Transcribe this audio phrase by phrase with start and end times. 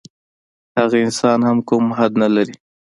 [0.79, 2.55] هغه انسان هم کوم حد نه لري.